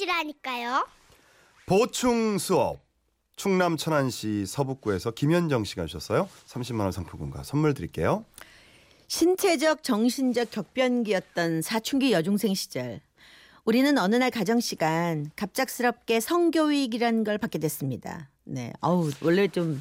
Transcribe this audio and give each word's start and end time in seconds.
것이라니까요. 0.00 0.86
보충 1.66 2.38
수업. 2.38 2.80
충남 3.36 3.76
천안시 3.76 4.44
서북구에서 4.46 5.12
김현정 5.12 5.64
씨가 5.64 5.86
주셨어요. 5.86 6.28
30만 6.46 6.80
원 6.80 6.92
상품권과 6.92 7.42
선물 7.42 7.72
드릴게요. 7.74 8.24
신체적 9.08 9.82
정신적 9.82 10.50
격변기였던 10.50 11.62
사춘기 11.62 12.12
여중생 12.12 12.54
시절 12.54 13.00
우리는 13.64 13.96
어느 13.98 14.16
날 14.16 14.30
가정 14.30 14.60
시간 14.60 15.30
갑작스럽게 15.36 16.20
성교육이라는 16.20 17.24
걸 17.24 17.38
받게 17.38 17.58
됐습니다. 17.58 18.28
네, 18.44 18.72
어우 18.80 19.10
원래 19.22 19.48
좀 19.48 19.80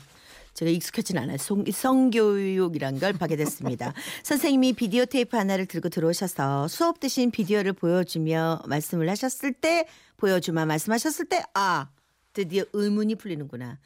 제가 0.54 0.72
익숙하진 0.72 1.18
않아요. 1.18 1.38
성, 1.38 1.64
성교육이란 1.66 3.00
걸 3.00 3.14
받게 3.14 3.36
됐습니다. 3.38 3.94
선생님이 4.24 4.74
비디오 4.74 5.06
테이프 5.06 5.38
하나를 5.38 5.66
들고 5.66 5.90
들어오셔서 5.90 6.68
수업 6.68 7.00
대신 7.00 7.32
비디오를 7.32 7.74
보여주며 7.74 8.64
말씀을 8.68 9.10
하셨을 9.10 9.54
때 9.54 9.88
보여주마 10.18 10.66
말씀하셨을 10.66 11.26
때 11.26 11.42
아 11.54 11.90
드디어 12.34 12.64
의문이 12.74 13.16
풀리는구나. 13.16 13.80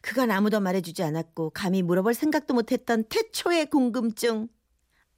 그건 0.00 0.30
아무도 0.30 0.60
말해주지 0.60 1.02
않았고 1.02 1.50
감히 1.50 1.82
물어볼 1.82 2.14
생각도 2.14 2.54
못했던 2.54 3.04
태초의 3.04 3.66
궁금증. 3.66 4.48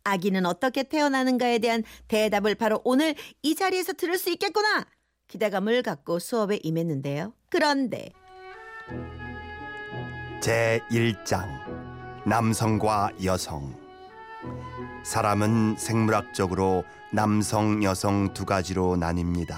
아기는 0.03 0.47
어떻게 0.47 0.83
태어나는가에 0.85 1.59
대한 1.59 1.85
대답을 2.09 2.55
바로 2.55 2.81
오늘 2.85 3.15
이 3.43 3.55
자리에서 3.55 3.93
들을 3.93 4.17
수 4.17 4.31
있겠구나. 4.31 4.87
기대감을 5.29 5.83
갖고 5.83 6.19
수업에 6.19 6.59
임했는데요. 6.63 7.35
그런데 7.51 8.11
제1장 10.41 11.47
남성과 12.27 13.11
여성 13.25 13.75
사람은 15.05 15.77
생물학적으로 15.79 16.85
남성, 17.13 17.83
여성 17.83 18.33
두 18.33 18.45
가지로 18.45 18.97
나뉩니다. 18.97 19.57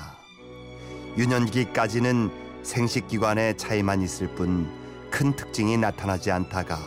유년기까지는 1.17 2.31
생식기관의 2.63 3.57
차이만 3.59 4.03
있을 4.03 4.29
뿐 4.35 4.83
큰 5.13 5.37
특징이 5.37 5.77
나타나지 5.77 6.31
않다가 6.31 6.79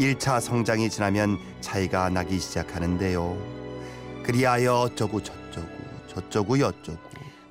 1차 0.00 0.40
성장이 0.40 0.90
지나면 0.90 1.38
차이가 1.60 2.10
나기 2.10 2.38
시작하는데요. 2.40 3.36
그리하여 4.24 4.80
어쩌고 4.80 5.22
저쩌고 5.22 5.68
저쩌고 6.08 6.58
여쩌고 6.58 7.05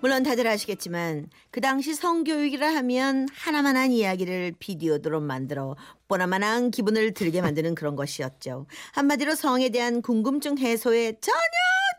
물론 0.05 0.21
다들 0.21 0.45
아시겠지만 0.45 1.31
그 1.49 1.61
당시 1.61 1.95
성교육이라 1.95 2.75
하면 2.75 3.27
하나만한 3.33 3.91
이야기를 3.91 4.53
비디오로 4.59 5.19
만들어 5.19 5.75
뽀나만한 6.07 6.69
기분을 6.69 7.15
들게 7.15 7.41
만드는 7.41 7.73
그런 7.73 7.95
것이었죠. 7.95 8.67
한마디로 8.91 9.33
성에 9.33 9.69
대한 9.69 10.03
궁금증 10.03 10.59
해소에 10.59 11.13
전혀 11.19 11.39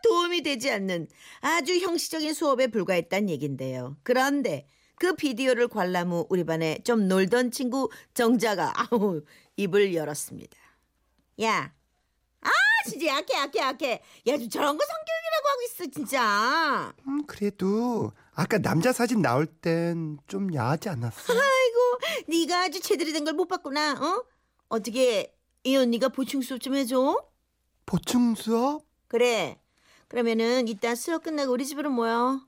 도움이 0.05 0.41
되지 0.41 0.71
않는 0.71 1.09
아주 1.41 1.77
형식적인 1.79 2.33
수업에 2.33 2.67
불과했단 2.67 3.29
얘긴데요. 3.29 3.97
그런데 4.03 4.65
그 4.95 5.13
비디오를 5.13 5.67
관람 5.67 6.13
후 6.13 6.27
우리 6.29 6.45
반에 6.45 6.77
좀 6.85 7.09
놀던 7.09 7.51
친구 7.51 7.89
정자가 8.13 8.71
아우 8.89 9.21
입을 9.57 9.93
열었습니다. 9.93 10.57
야, 11.41 11.73
아 12.87 12.89
진짜 12.89 13.07
약해 13.07 13.33
약해 13.37 13.59
약해. 13.59 14.01
야좀 14.25 14.49
저런 14.49 14.77
거 14.77 14.85
성교육이라고 14.85 15.47
하고 15.49 15.61
있어 15.65 15.85
진짜. 15.91 16.93
음, 17.07 17.25
그래도 17.25 18.11
아까 18.33 18.57
남자 18.59 18.93
사진 18.93 19.21
나올 19.21 19.45
땐 19.45 20.17
좀 20.27 20.53
야하지 20.53 20.89
않았어? 20.89 21.33
아이고, 21.33 21.99
네가 22.27 22.63
아주 22.63 22.79
제대로 22.79 23.11
된 23.11 23.25
걸 23.25 23.33
못 23.33 23.47
봤구나. 23.47 23.93
어? 23.93 24.23
어떻게 24.69 25.33
이 25.63 25.75
언니가 25.75 26.07
보충 26.09 26.41
수업 26.41 26.61
좀 26.61 26.75
해줘? 26.75 27.21
보충 27.85 28.35
수업? 28.35 28.83
그래. 29.07 29.59
그러면은 30.07 30.67
이따 30.69 30.95
수업 30.95 31.23
끝나고 31.23 31.51
우리 31.51 31.65
집으로 31.65 31.89
모여. 31.89 32.39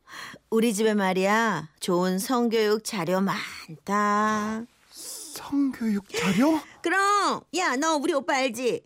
우리 0.50 0.74
집에 0.74 0.94
말이야 0.94 1.70
좋은 1.82 2.18
성교육 2.20 2.84
자료 2.86 3.20
많다. 3.22 4.64
성교육 4.92 6.08
자료? 6.10 6.60
그럼 6.82 7.42
야 7.56 7.76
너 7.76 7.96
우리 7.98 8.14
오빠 8.14 8.36
알지? 8.38 8.84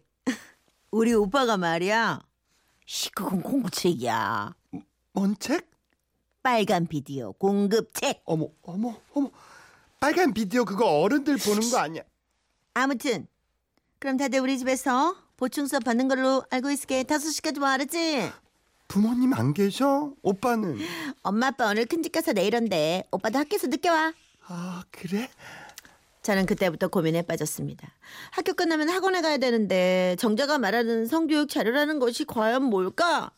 우리 0.93 1.11
오빠가 1.15 1.57
말이야 1.57 2.21
시크공 2.85 3.41
공부책이야. 3.41 4.53
뭔 5.13 5.35
책? 5.39 5.67
빨간 6.43 6.85
비디오 6.85 7.33
공급책. 7.33 8.21
어머 8.25 8.49
어머 8.61 8.95
어머 9.15 9.31
빨간 9.99 10.35
비디오 10.35 10.65
그거 10.65 10.85
어른들 11.01 11.37
보는 11.37 11.71
거 11.71 11.79
아니야? 11.79 12.03
아무튼 12.75 13.25
그럼 13.97 14.17
다들 14.17 14.39
우리 14.41 14.55
집에서 14.59 15.15
보충 15.35 15.65
수업 15.65 15.83
받는 15.83 16.07
걸로 16.07 16.43
알고 16.51 16.69
있을게. 16.69 17.01
다섯 17.01 17.31
시까지 17.31 17.59
와 17.59 17.71
알았지? 17.71 18.31
부모님 18.87 19.33
안 19.33 19.55
계셔? 19.55 20.13
오빠는? 20.21 20.77
엄마 21.23 21.47
아빠 21.47 21.69
오늘 21.69 21.87
큰집 21.87 22.11
가서 22.11 22.33
내일 22.33 22.53
온대. 22.55 23.03
오빠도 23.09 23.39
학교에서 23.39 23.65
늦게 23.65 23.89
와. 23.89 24.13
아 24.45 24.83
그래? 24.91 25.27
저는 26.23 26.45
그때부터 26.45 26.87
고민에 26.87 27.21
빠졌습니다. 27.21 27.89
학교 28.31 28.53
끝나면 28.53 28.89
학원에 28.89 29.21
가야 29.21 29.37
되는데 29.37 30.15
정자가 30.17 30.57
말하는 30.57 31.05
성교육 31.05 31.49
자료라는 31.49 31.99
것이 31.99 32.25
과연 32.25 32.63
뭘까? 32.63 33.31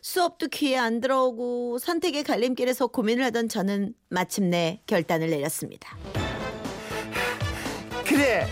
수업도 0.00 0.46
귀에 0.48 0.78
안 0.78 1.00
들어오고 1.00 1.78
선택의 1.78 2.22
갈림길에서 2.22 2.86
고민을 2.86 3.24
하던 3.26 3.48
저는 3.48 3.94
마침내 4.08 4.80
결단을 4.86 5.30
내렸습니다. 5.30 5.98
그래 8.06 8.46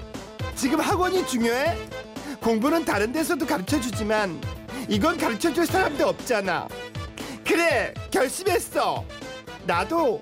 지금 0.56 0.80
학원이 0.80 1.26
중요해? 1.26 1.78
공부는 2.42 2.84
다른 2.84 3.12
데서도 3.12 3.46
가르쳐 3.46 3.80
주지만 3.80 4.40
이건 4.88 5.16
가르쳐 5.16 5.52
줄 5.52 5.66
사람도 5.66 6.06
없잖아 6.06 6.68
그래 7.44 7.92
결심했어 8.10 9.04
나도 9.66 10.20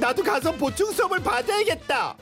나도 0.00 0.24
가서 0.24 0.52
보충 0.52 0.90
수업을 0.90 1.20
받아야겠다 1.20 2.16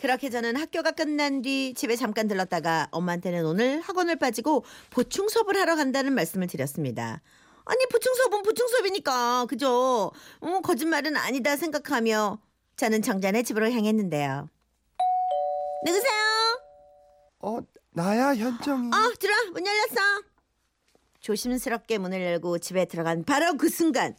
그렇게 0.00 0.30
저는 0.30 0.56
학교가 0.56 0.92
끝난 0.92 1.42
뒤 1.42 1.74
집에 1.74 1.96
잠깐 1.96 2.28
들렀다가 2.28 2.88
엄마한테는 2.92 3.44
오늘 3.44 3.80
학원을 3.80 4.16
빠지고 4.16 4.64
보충 4.90 5.28
수업을 5.28 5.56
하러 5.56 5.74
간다는 5.76 6.14
말씀을 6.14 6.46
드렸습니다. 6.46 7.20
아니 7.64 7.86
보충 7.86 8.14
수업은 8.14 8.42
보충 8.42 8.68
수업이니까 8.68 9.46
그죠? 9.46 10.12
어, 10.40 10.60
거짓말은 10.62 11.16
아니다 11.16 11.56
생각하며 11.56 12.38
저는 12.76 13.02
정전의 13.02 13.42
집으로 13.44 13.70
향했는데요. 13.70 14.48
누구세요? 15.84 16.12
어 17.40 17.58
나야 17.90 18.34
현정이 18.34 18.88
어 18.88 19.12
들어와 19.18 19.50
문 19.52 19.66
열렸어. 19.66 20.22
조심스럽게 21.20 21.98
문을 21.98 22.22
열고 22.22 22.58
집에 22.58 22.84
들어간 22.84 23.24
바로 23.24 23.56
그 23.56 23.68
순간 23.68 24.16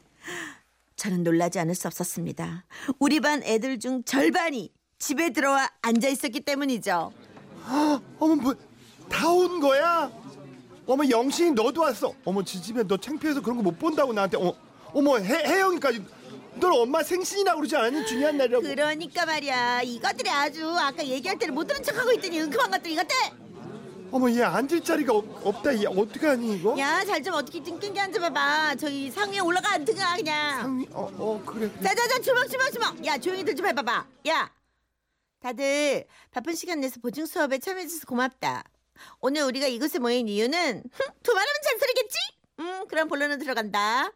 저는 0.97 1.23
놀라지 1.23 1.57
않을 1.59 1.73
수 1.73 1.88
없었습니다. 1.88 2.66
우리 3.00 3.22
반 3.22 3.41
애들 3.44 3.79
중 3.79 4.03
절반이 4.03 4.73
집에 4.99 5.29
들어와 5.31 5.69
앉아 5.81 6.09
있었기 6.09 6.41
때문이죠. 6.41 7.11
어머 8.19 8.35
뭐 8.35 8.53
다 9.09 9.27
온 9.31 9.59
거야? 9.59 10.11
어머 10.85 11.07
영신이 11.09 11.51
너도 11.51 11.81
왔어. 11.81 12.13
어머 12.25 12.43
지 12.43 12.61
집에 12.61 12.83
너 12.83 12.95
창피해서 12.97 13.41
그런 13.41 13.57
거 13.57 13.63
못 13.63 13.79
본다고 13.79 14.11
나한테. 14.13 14.37
어머 14.37 14.53
어머 14.93 15.17
혜, 15.17 15.35
혜영이까지. 15.45 16.03
널 16.59 16.73
엄마 16.73 17.01
생신이라고 17.01 17.59
그러지 17.61 17.75
않았니? 17.77 18.05
중요한 18.05 18.37
날이라고. 18.37 18.61
그러니까 18.63 19.25
말이야. 19.25 19.81
이것들이 19.83 20.29
아주 20.29 20.69
아까 20.77 21.03
얘기할 21.05 21.39
때를 21.39 21.53
못 21.53 21.66
들은 21.66 21.81
척하고 21.81 22.11
있더니 22.13 22.41
은큼한 22.41 22.69
것들 22.69 22.91
이것들. 22.91 23.16
어머 24.11 24.29
얘 24.31 24.43
앉을 24.43 24.83
자리가 24.83 25.13
없, 25.13 25.25
없다. 25.47 25.79
얘 25.81 25.85
어떡하니 25.85 26.57
이거? 26.57 26.77
야 26.77 27.03
잘 27.05 27.23
좀 27.23 27.33
어떻게 27.35 27.63
찡찡게 27.63 27.99
앉아봐봐. 27.99 28.75
저기 28.75 29.09
상위에 29.09 29.39
올라가 29.39 29.71
앉든가 29.73 30.16
그냥. 30.17 30.61
상위 30.61 30.87
어, 30.91 31.09
어 31.17 31.41
그래 31.45 31.69
그래. 31.69 31.83
자자자 31.83 32.19
주먹 32.21 32.47
주먹 32.49 32.71
주먹. 32.73 33.05
야 33.05 33.17
조용히들 33.17 33.55
좀 33.55 33.66
해봐봐. 33.67 34.05
야 34.27 34.49
다들 35.39 36.05
바쁜 36.31 36.55
시간 36.55 36.79
내서 36.81 37.00
보증 37.00 37.25
수업에 37.25 37.59
참여해줘서 37.59 38.05
고맙다. 38.05 38.63
오늘 39.22 39.44
우리가 39.44 39.67
이곳에 39.67 40.00
모인 40.00 40.27
이유는 40.27 40.83
흠, 40.91 41.13
두 41.23 41.33
말하면 41.33 41.61
잔소리겠지? 41.63 42.17
음 42.59 42.87
그럼 42.87 43.08
본론으로 43.08 43.40
들어간다. 43.40 44.11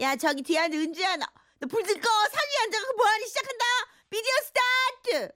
야 0.00 0.16
저기 0.16 0.42
뒤에 0.42 0.58
앉은 0.60 0.78
은주야 0.78 1.16
너 1.60 1.73
불 1.73 1.87
좀 1.87 2.00
꺼 2.00 2.08
상 2.08 2.40
위에 2.40 2.64
앉아서 2.64 2.92
뭐하니 2.96 3.26
시작한다. 3.26 3.64
비디오 4.08 4.32
스타트! 4.42 5.32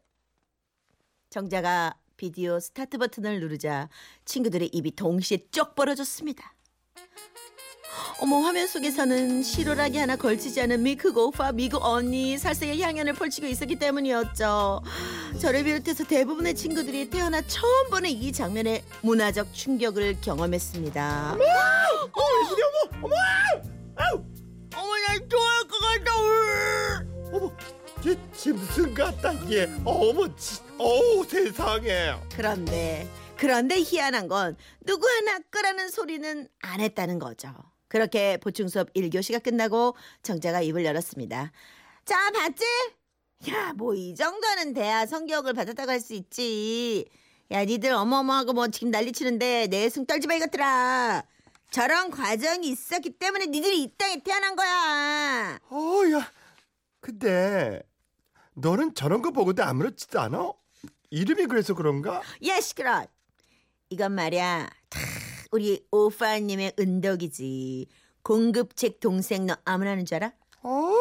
정자가 1.29 1.99
비디오 2.17 2.61
스타트 2.61 2.97
버튼을 2.99 3.41
누르자 3.41 3.89
친구들의 4.25 4.69
입이 4.73 4.95
동시에 4.95 5.49
쩍 5.51 5.75
벌어졌습니다 5.75 6.52
어머 8.19 8.39
화면 8.39 8.67
속에서는 8.67 9.43
실오라기 9.43 9.99
하나 9.99 10.17
걸치지 10.17 10.61
않은 10.63 10.83
미국 10.83 11.17
오빠 11.19 11.53
미국 11.53 11.85
언니 11.85 12.39
살색의 12.39 12.81
향연을 12.81 13.15
펼치고 13.15 13.47
있었기 13.47 13.77
때문이었죠. 13.77 14.83
저를 15.41 15.65
비롯해서 15.65 16.05
대부분의 16.05 16.55
친구들이 16.55 17.11
태어나 17.11 17.43
처음 17.43 17.91
보는 17.91 18.11
이 18.11 18.33
장면에 18.33 18.85
문화적 19.03 19.53
충격을 19.53 20.21
경험했습니다. 20.21 21.33
어머 21.33 21.45
어머 22.13 23.07
어머 23.07 23.15
아우 23.97 24.25
어머 24.77 24.93
나 25.09 25.19
좋아할 25.29 25.69
것 25.69 25.79
같다. 25.81 26.13
으. 26.23 27.37
어머 27.37 27.53
얘, 28.07 28.17
쟤 28.37 28.53
무슨 28.53 28.95
같다 28.95 29.33
얘 29.51 29.69
어머 29.85 30.35
지, 30.37 30.61
어우 30.79 31.25
세상에 31.25 32.15
그런데 32.35 33.09
그런데 33.37 33.81
희한한 33.81 34.29
건 34.29 34.57
누구 34.87 35.09
하나 35.09 35.39
끄라는 35.51 35.89
소리는 35.89 36.49
안 36.61 36.81
했다는 36.81 37.19
거죠. 37.19 37.53
그렇게 37.97 38.39
보충 38.39 38.69
수업 38.69 38.91
1교시가 38.95 39.43
끝나고 39.43 39.95
정자가 40.23 40.63
입을 40.63 40.83
열었습니다. 40.87 41.53
자, 42.07 42.31
봤지? 42.31 42.65
야, 43.51 43.75
뭐 43.75 43.95
이 43.95 44.15
정도는 44.15 44.73
돼야 44.73 45.05
성격을 45.05 45.53
받았다고 45.53 45.91
할 45.91 46.01
수 46.01 46.15
있지. 46.15 47.05
야, 47.51 47.67
니들 47.67 47.93
어머어머하고 47.93 48.55
뭐 48.55 48.69
지금 48.69 48.91
난리 48.91 49.13
치는데 49.13 49.67
내숭 49.67 50.07
떨지 50.07 50.27
마 50.27 50.33
이것들아. 50.37 51.23
저런 51.71 52.11
과정이 52.11 52.67
있었기 52.69 53.11
때문에 53.19 53.47
니들이 53.49 53.83
이 53.83 53.93
땅에 53.99 54.23
태어난 54.25 54.57
거야. 54.57 55.59
어 55.69 56.03
야 56.13 56.33
근데 57.01 57.83
너는 58.55 58.95
저런 58.95 59.21
거 59.21 59.33
보고도 59.33 59.63
아무렇지도 59.65 60.19
않아? 60.19 60.51
이름이 61.11 61.45
그래서 61.47 61.75
그런가? 61.75 62.23
야, 62.47 62.59
시끄러. 62.59 63.05
이건 63.91 64.13
말이야. 64.13 64.71
다 64.89 65.01
우리 65.53 65.85
오빠님의 65.91 66.73
은덕이지. 66.79 67.87
공급책 68.23 69.01
동생 69.01 69.47
너 69.47 69.57
아무나 69.65 69.91
하는 69.91 70.07
줄 70.07 70.17
알아? 70.17 70.33
어 70.63 70.95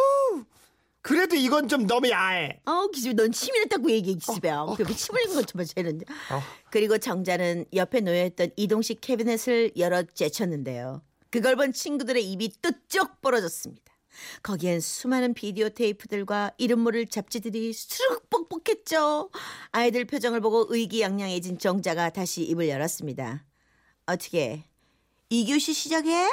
그래도 1.01 1.36
이건 1.36 1.68
좀 1.68 1.88
너무 1.88 2.09
야해. 2.09 2.62
어, 2.65 2.88
기집애 2.88 3.15
넌 3.15 3.31
치밀했다고 3.31 3.89
얘기해, 3.89 4.18
기집애야. 4.18 4.59
어, 4.62 4.63
어. 4.71 4.75
벽에 4.75 4.94
침 4.94 5.15
흘린 5.15 5.33
것좀 5.33 5.57
봐, 5.59 5.63
쟤는. 5.63 6.01
어. 6.31 6.42
그리고 6.69 6.98
정자는 6.98 7.65
옆에 7.74 8.01
놓여있던 8.01 8.51
이동식 8.56 9.01
캐비넷을 9.01 9.71
열어 9.77 10.03
제쳤는데요. 10.03 11.01
그걸 11.31 11.56
본 11.56 11.74
친구들의 11.74 12.24
입이 12.31 12.50
뚝쭉 12.62 13.21
벌어졌습니다. 13.21 13.81
거기엔 14.44 14.80
수많은 14.81 15.33
비디오 15.33 15.69
테이프들과 15.69 16.51
이름 16.57 16.81
모를 16.81 17.07
잡지들이 17.07 17.71
수룩 17.74 18.30
뻑뻑했죠. 18.30 19.31
아이들 19.71 20.06
표정을 20.06 20.42
보고 20.42 20.68
의기양양해진 20.69 21.57
정자가 21.57 22.09
다시 22.09 22.44
입을 22.44 22.68
열었습니다. 22.68 23.45
어떻게 24.12 24.63
이교시 25.30 25.74
시작해? 25.74 26.30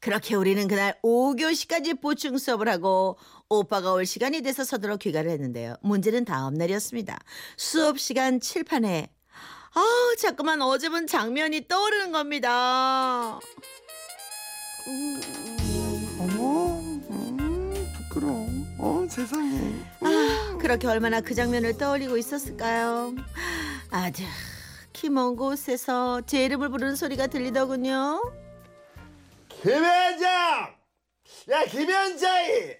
그렇게 0.00 0.34
우리는 0.34 0.68
그날 0.68 0.98
5교시까지 1.02 2.00
보충 2.00 2.36
수업을 2.38 2.68
하고 2.68 3.16
오빠가 3.48 3.92
올 3.92 4.04
시간이 4.04 4.42
돼서 4.42 4.62
서둘러 4.62 4.96
귀가를 4.96 5.30
했는데요. 5.30 5.76
문제는 5.80 6.24
다음 6.24 6.54
날이었습니다. 6.54 7.18
수업 7.56 7.98
시간 7.98 8.38
칠판에 8.40 9.10
아 9.74 9.82
자꾸만 10.18 10.62
어제 10.62 10.88
본 10.88 11.06
장면이 11.06 11.66
떠오르는 11.66 12.12
겁니다. 12.12 13.40
어머, 16.18 16.78
음, 17.10 17.92
부끄러워. 17.96 18.46
어, 18.78 19.06
세상에. 19.08 19.58
아, 20.00 20.58
그렇게 20.60 20.86
얼마나 20.86 21.20
그 21.20 21.34
장면을 21.34 21.76
떠올리고 21.78 22.18
있었을까요? 22.18 23.14
아주 23.90 24.22
키먼 24.98 25.34
곳에서 25.36 26.22
제 26.22 26.44
이름을 26.44 26.70
부르는 26.70 26.94
소리가 26.94 27.26
들리더군요. 27.26 28.22
김현장! 29.48 30.74
야, 31.50 31.64
김현장이! 31.68 32.76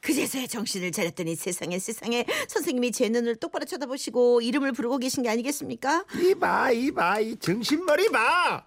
그제서야 0.00 0.46
정신을 0.46 0.92
차렸더니 0.92 1.36
세상에 1.36 1.78
세상에 1.78 2.24
선생님이 2.48 2.90
제 2.90 3.10
눈을 3.10 3.36
똑바로 3.36 3.66
쳐다보시고 3.66 4.40
이름을 4.40 4.72
부르고 4.72 4.96
계신 4.96 5.22
게 5.22 5.28
아니겠습니까? 5.28 6.06
이봐, 6.18 6.70
이봐, 6.72 7.20
이 7.20 7.36
정신머리 7.36 8.08
봐! 8.08 8.66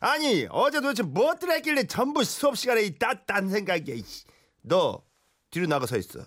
아니, 0.00 0.46
어제 0.50 0.80
도대체 0.80 1.02
뭐들 1.02 1.50
했길래 1.52 1.86
전부 1.86 2.24
수업 2.24 2.56
시간에 2.56 2.82
이 2.82 2.98
따딴 2.98 3.50
생각이야. 3.50 3.96
너, 4.62 5.02
뒤로 5.50 5.66
나가 5.66 5.84
서 5.86 5.98
있어. 5.98 6.20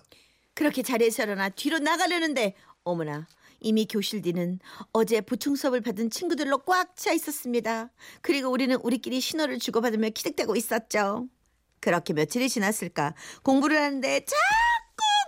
그렇게 0.54 0.82
자리에서 0.82 1.24
일어나 1.24 1.48
뒤로 1.48 1.80
나가려는데 1.80 2.54
어머나 2.84 3.26
이미 3.62 3.86
교실 3.86 4.22
뒤는 4.22 4.58
어제 4.92 5.20
보충 5.20 5.56
수업을 5.56 5.80
받은 5.80 6.10
친구들로 6.10 6.58
꽉 6.58 6.96
차 6.96 7.12
있었습니다. 7.12 7.90
그리고 8.20 8.50
우리는 8.50 8.76
우리끼리 8.76 9.20
신호를 9.20 9.58
주고받으며 9.58 10.10
기득대고 10.10 10.56
있었죠. 10.56 11.28
그렇게 11.80 12.12
며칠이 12.12 12.48
지났을까 12.48 13.14
공부를 13.42 13.76
하는데 13.78 14.24
자꾸 14.24 14.36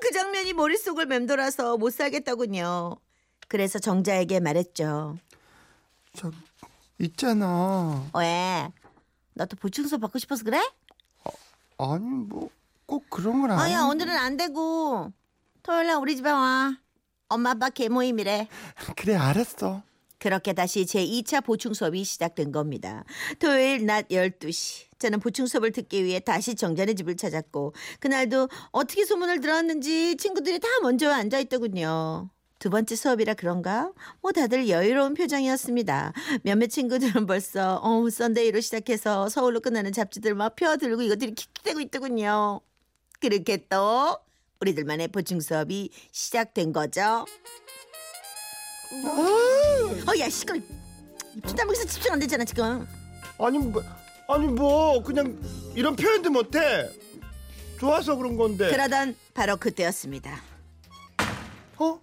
그 0.02 0.10
장면이 0.12 0.52
머릿속을 0.52 1.06
맴돌아서 1.06 1.76
못 1.78 1.92
살겠더군요. 1.92 2.96
그래서 3.48 3.78
정자에게 3.78 4.40
말했죠. 4.40 5.18
저, 6.16 6.30
있잖아. 6.98 8.08
왜? 8.16 8.70
너또 9.34 9.56
보충 9.56 9.86
수업 9.86 10.00
받고 10.02 10.18
싶어서 10.18 10.44
그래? 10.44 10.60
아니, 11.78 12.04
뭐, 12.04 12.50
꼭 12.86 13.08
그런 13.10 13.40
건 13.40 13.50
아니야. 13.52 13.78
아야 13.78 13.84
오늘은 13.86 14.16
안 14.16 14.36
되고 14.36 15.12
토요일 15.62 15.86
날 15.88 15.96
우리 15.96 16.14
집에 16.16 16.30
와. 16.30 16.76
엄마 17.28 17.50
아빠 17.50 17.70
개모임이래. 17.70 18.48
그래, 18.96 19.14
알았어. 19.14 19.82
그렇게 20.18 20.54
다시 20.54 20.86
제2차 20.86 21.44
보충 21.44 21.74
수업이 21.74 22.02
시작된 22.02 22.50
겁니다. 22.50 23.04
토요일 23.38 23.84
낮 23.84 24.08
12시. 24.08 24.86
저는 24.98 25.20
보충 25.20 25.46
수업을 25.46 25.72
듣기 25.72 26.02
위해 26.02 26.18
다시 26.18 26.54
정자네 26.54 26.94
집을 26.94 27.16
찾았고 27.16 27.74
그날도 28.00 28.48
어떻게 28.70 29.04
소문을 29.04 29.40
들었는지 29.40 30.16
친구들이 30.16 30.60
다 30.60 30.68
먼저 30.80 31.10
앉아 31.10 31.40
있더군요. 31.40 32.30
두 32.58 32.70
번째 32.70 32.96
수업이라 32.96 33.34
그런가? 33.34 33.92
뭐 34.22 34.32
다들 34.32 34.70
여유로운 34.70 35.12
표정이었습니다. 35.12 36.14
몇몇 36.42 36.68
친구들은 36.68 37.26
벌써 37.26 37.78
어 37.82 38.08
썬데이로 38.08 38.60
시작해서 38.60 39.28
서울로 39.28 39.60
끝나는 39.60 39.92
잡지들 39.92 40.34
막 40.34 40.56
펴들고 40.56 41.02
이것들이 41.02 41.34
킥킥대고 41.34 41.80
있더군요. 41.80 42.62
그렇게 43.20 43.66
또 43.68 44.16
우리들만의 44.64 45.08
보충 45.08 45.40
수업이 45.40 45.90
시작된 46.10 46.72
거죠. 46.72 47.26
어, 50.06 50.18
야, 50.18 50.28
시끄러. 50.30 50.58
입술 51.36 51.56
다물기서 51.56 51.86
집중 51.86 52.12
안 52.12 52.18
되잖아 52.18 52.44
지금. 52.44 52.86
아니, 53.38 53.58
뭐, 53.58 53.82
아니, 54.28 54.46
뭐, 54.46 55.02
그냥 55.02 55.38
이런 55.74 55.96
표현도 55.96 56.30
못해. 56.30 56.88
좋아서 57.78 58.16
그런 58.16 58.36
건데. 58.36 58.70
그러던 58.70 59.16
바로 59.34 59.56
그때였습니다. 59.56 60.40
어? 61.76 62.00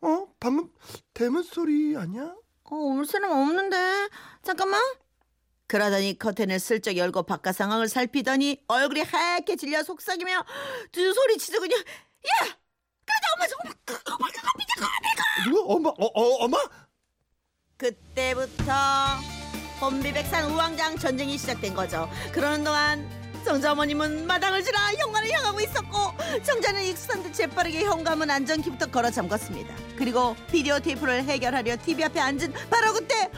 어? 0.00 0.26
방금 0.40 0.70
대문 1.12 1.42
소리 1.42 1.96
아니야? 1.96 2.34
어, 2.64 2.74
올 2.74 3.04
사람 3.06 3.30
없는데. 3.30 3.76
잠깐만. 4.42 4.80
그러더니 5.70 6.18
커튼을 6.18 6.58
슬쩍 6.58 6.96
열고 6.96 7.22
바깥 7.22 7.54
상황을 7.54 7.86
살피더니 7.86 8.64
얼굴이 8.66 9.02
하얗게 9.02 9.54
질려 9.54 9.84
속삭이며 9.84 10.44
두 10.90 11.12
소리 11.12 11.38
치더군요. 11.38 11.76
야! 11.76 12.58
그러다 13.04 13.28
엄마 13.36 13.46
좀 13.46 13.58
엄마 14.14 14.28
누구? 15.44 15.72
엄마? 15.72 15.90
어, 15.90 16.06
어, 16.06 16.44
엄마? 16.44 16.58
그때부터 17.76 18.72
혼비백산 19.80 20.50
우왕장 20.50 20.98
전쟁이 20.98 21.38
시작된 21.38 21.72
거죠. 21.72 22.10
그러는 22.32 22.64
동안 22.64 23.19
정자 23.44 23.72
어머님은 23.72 24.26
마당을 24.26 24.62
지나 24.62 24.92
현관을 24.94 25.30
향하고 25.32 25.60
있었고 25.60 26.12
정자는 26.44 26.82
익숙한 26.84 27.22
듯 27.22 27.32
재빠르게 27.34 27.84
현관문 27.84 28.30
안전키부터 28.30 28.86
걸어 28.86 29.10
잠갔습니다. 29.10 29.74
그리고 29.96 30.36
비디오 30.50 30.78
테이프를 30.78 31.24
해결하려 31.24 31.76
TV 31.78 32.04
앞에 32.04 32.20
앉은 32.20 32.52
바로 32.70 32.92
그때 32.92 33.30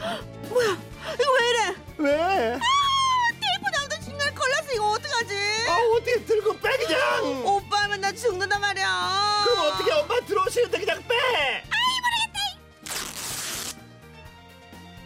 뭐야 0.49 0.77
이거 1.13 1.31
왜 1.39 1.49
이래? 1.49 1.75
왜? 1.97 2.57
테 2.57 2.82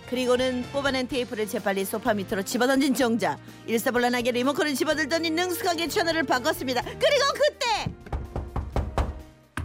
그리고는 0.10 0.64
뽑아낸 0.72 1.08
테이프를 1.08 1.48
재빨리 1.48 1.84
소파 1.84 2.14
밑으로 2.14 2.42
집어던진 2.44 2.94
정자. 2.94 3.38
일사불란하게 3.66 4.32
리모컨을 4.32 4.74
집어들더니 4.74 5.30
능숙하게 5.32 5.88
채널을 5.90 6.24
바꿨습니다. 6.24 6.82
그리고 6.82 7.26
그때! 7.36 7.92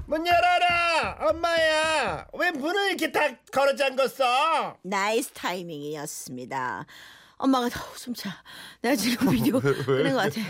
문 0.07 0.27
열어라, 0.27 1.29
엄마야. 1.31 2.27
왜 2.35 2.51
문을 2.51 2.89
이렇게 2.89 3.13
다 3.13 3.21
걸어 3.53 3.75
잠궜어? 3.77 4.77
Nice 4.83 5.31
timing이었습니다. 5.31 6.87
엄마가 7.39 7.67
어우, 7.67 7.97
숨차. 7.97 8.31
내가 8.83 8.95
지금 8.95 9.31
비디오 9.31 9.59
끄는 9.63 10.13
것 10.13 10.19
같아. 10.19 10.41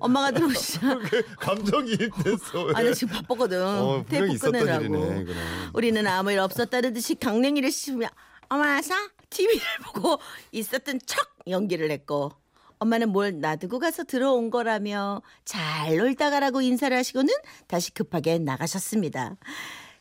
엄마가 0.00 0.30
들어오시자 0.32 0.98
감정이입 1.38 2.10
됐어. 2.24 2.68
아, 2.74 2.82
나 2.82 2.92
지금 2.92 3.14
바빴거든. 3.14 3.62
어, 3.62 4.04
테이프 4.08 4.34
이거는. 4.34 5.28
우리는 5.74 6.06
아무 6.06 6.32
일 6.32 6.40
없었다는 6.40 6.92
듯이 6.92 7.14
강냉이를 7.14 7.70
씹으며 7.70 8.08
어머나 8.48 8.82
사 8.82 8.94
TV를 9.34 9.60
보고 9.84 10.18
있었던 10.52 11.00
척 11.04 11.34
연기를 11.46 11.90
했고 11.90 12.32
엄마는 12.78 13.10
뭘 13.10 13.40
놔두고 13.40 13.78
가서 13.78 14.04
들어온 14.04 14.50
거라며 14.50 15.22
잘 15.44 15.96
놀다 15.96 16.30
가라고 16.30 16.60
인사를 16.60 16.96
하시고는 16.96 17.32
다시 17.66 17.92
급하게 17.92 18.38
나가셨습니다. 18.38 19.36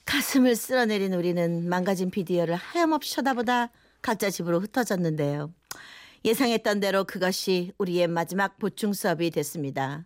가슴을 0.05 0.55
쓸어내린 0.55 1.13
우리는 1.13 1.67
망가진 1.69 2.11
비디오를 2.11 2.55
하염없이 2.55 3.13
쳐다보다 3.13 3.71
각자 4.01 4.29
집으로 4.29 4.59
흩어졌는데요. 4.59 5.53
예상했던 6.25 6.79
대로 6.79 7.03
그것이 7.03 7.73
우리의 7.77 8.07
마지막 8.07 8.57
보충 8.57 8.93
수업이 8.93 9.29
됐습니다. 9.31 10.05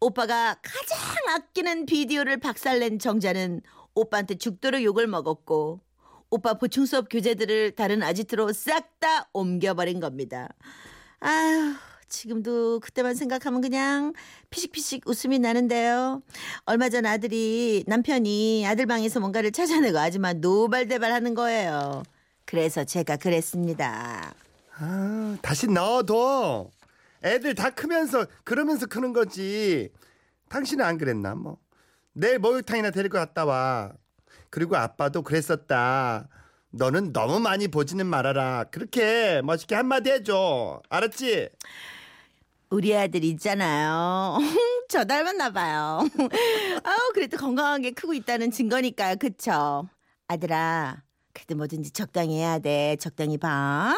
오빠가 0.00 0.56
가장 0.62 0.98
아끼는 1.34 1.86
비디오를 1.86 2.38
박살낸 2.38 2.98
정자는 2.98 3.62
오빠한테 3.94 4.36
죽도록 4.36 4.82
욕을 4.82 5.06
먹었고 5.06 5.80
오빠 6.30 6.54
보충 6.54 6.86
수업 6.86 7.08
교재들을 7.08 7.72
다른 7.72 8.02
아지트로 8.02 8.52
싹 8.52 8.98
다 9.00 9.28
옮겨버린 9.32 10.00
겁니다. 10.00 10.48
아휴 11.20 11.74
지금도 12.08 12.80
그때만 12.80 13.14
생각하면 13.14 13.60
그냥 13.60 14.12
피식피식 14.50 15.08
웃음이 15.08 15.38
나는데요. 15.38 16.22
얼마 16.64 16.88
전 16.88 17.06
아들이 17.06 17.84
남편이 17.86 18.66
아들 18.66 18.86
방에서 18.86 19.20
뭔가를 19.20 19.52
찾아내고 19.52 19.98
아줌마 19.98 20.32
노발대발 20.32 21.12
하는 21.12 21.34
거예요. 21.34 22.02
그래서 22.44 22.82
제가 22.84 23.16
그랬습니다. 23.18 24.34
아, 24.80 25.36
다시 25.42 25.68
넣어둬. 25.68 26.70
애들 27.22 27.54
다 27.54 27.70
크면서 27.70 28.26
그러면서 28.42 28.86
크는 28.86 29.12
거지. 29.12 29.90
당신은 30.48 30.84
안 30.84 30.98
그랬나 30.98 31.34
뭐. 31.34 31.58
내일 32.14 32.38
목욕탕이나 32.38 32.90
데리고 32.90 33.18
갔다 33.18 33.44
와. 33.44 33.92
그리고 34.50 34.76
아빠도 34.76 35.22
그랬었다. 35.22 36.28
너는 36.70 37.12
너무 37.12 37.40
많이 37.40 37.68
보지는 37.68 38.06
말아라. 38.06 38.64
그렇게 38.70 39.40
멋있게 39.42 39.74
한마디 39.74 40.10
해줘. 40.10 40.82
알았지? 40.88 41.48
우리 42.70 42.94
아들 42.94 43.24
있잖아요. 43.24 44.36
저 44.88 45.04
닮았나 45.04 45.50
봐요. 45.50 46.00
아우 46.84 47.12
그래도 47.14 47.36
건강하게 47.38 47.92
크고 47.92 48.12
있다는 48.14 48.50
증거니까요. 48.50 49.16
그쵸? 49.16 49.88
아들아 50.28 51.02
그래도 51.32 51.54
뭐든지 51.56 51.92
적당히 51.92 52.38
해야 52.38 52.58
돼. 52.58 52.96
적당히 53.00 53.38
봐. 53.38 53.94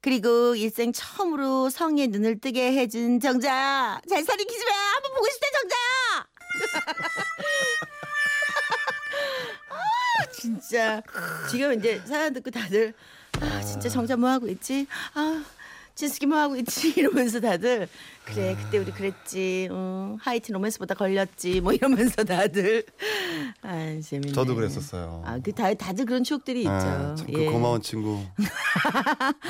그리고 0.00 0.56
일생 0.56 0.92
처음으로 0.92 1.70
성에 1.70 2.08
눈을 2.08 2.40
뜨게 2.40 2.72
해준 2.72 3.20
정자 3.20 4.00
잘 4.10 4.24
살이 4.24 4.44
기집애 4.44 4.70
한번 4.72 5.14
보고 5.14 5.26
싶다 5.30 5.46
정자 5.60 5.76
아 9.68 10.32
진짜 10.72 11.02
지금 11.50 11.78
이제 11.78 12.00
사연 12.06 12.32
듣고 12.32 12.50
다들 12.50 12.94
아 13.40 13.60
진짜 13.60 13.90
정자 13.90 14.16
뭐 14.16 14.30
하고 14.30 14.48
있지 14.48 14.86
아 15.12 15.44
진숙이 15.94 16.24
뭐 16.24 16.38
하고 16.38 16.56
있지 16.56 16.88
이러면서 16.96 17.40
다들 17.40 17.86
그래 18.24 18.56
그때 18.58 18.78
우리 18.78 18.90
그랬지 18.90 19.68
어, 19.70 20.16
하이트 20.18 20.50
로맨스보다 20.50 20.94
걸렸지 20.94 21.60
뭐 21.60 21.74
이러면서 21.74 22.24
다들 22.24 22.84
아 23.60 24.00
재밌네 24.02 24.32
저도 24.32 24.54
그랬었어요. 24.54 25.22
아그 25.26 25.52
다 25.52 25.74
다들 25.74 26.06
그런 26.06 26.24
추억들이 26.24 26.60
있죠 26.60 26.70
아, 26.70 27.14
참, 27.16 27.26
그 27.26 27.42
예. 27.42 27.46
고마운 27.50 27.82
친구. 27.82 28.22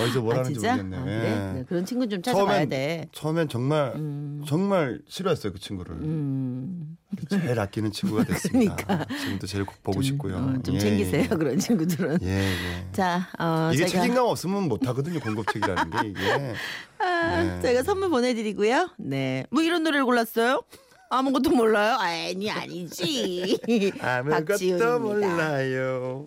어디서 0.00 0.22
뭘 0.22 0.34
아, 0.34 0.38
하는지 0.40 0.54
진짜? 0.54 0.74
모르겠네. 0.74 0.96
아, 0.96 1.00
예. 1.02 1.04
그래? 1.20 1.52
네, 1.54 1.64
그런 1.68 1.86
친구 1.86 2.08
좀 2.08 2.20
찾아봐야 2.20 2.66
돼. 2.66 3.08
처음엔 3.12 3.48
정말 3.48 3.92
음. 3.94 4.42
정말 4.44 5.00
싫어했어요 5.06 5.52
그 5.52 5.60
친구를. 5.60 5.94
음, 5.94 6.96
제일 7.28 7.58
아끼는 7.58 7.92
친구가 7.92 8.24
됐습니다. 8.24 8.76
그러니까. 8.76 9.14
지금도 9.16 9.46
제일 9.46 9.64
보고 9.64 9.92
좀, 9.92 10.02
싶고요. 10.02 10.36
어, 10.36 10.62
좀 10.62 10.74
예, 10.74 10.78
챙기세요 10.78 11.22
예. 11.24 11.28
그런 11.28 11.58
친구들은. 11.58 12.18
예, 12.22 12.28
예. 12.28 12.86
자, 12.92 13.28
어, 13.38 13.70
이게 13.72 13.86
제가 13.86 14.02
책임감 14.02 14.26
없으면 14.26 14.64
못 14.68 14.86
하거든요. 14.88 15.20
공급책이라는 15.20 15.90
게 15.90 16.08
이게. 16.08 16.54
아, 16.98 17.42
네. 17.42 17.62
제가 17.62 17.82
선물 17.82 18.10
보내드리고요. 18.10 18.90
네, 18.98 19.44
뭐 19.50 19.62
이런 19.62 19.82
노래를 19.82 20.04
골랐어요? 20.04 20.62
아무것도 21.10 21.50
몰라요? 21.50 21.96
아니 21.98 22.50
아니지. 22.50 23.58
아무것도. 24.00 24.98
몰라요. 25.00 26.26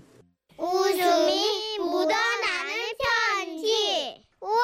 웃음이 0.58 1.80
묻어나는 1.80 2.74
편지. 3.36 4.24
우와, 4.42 4.62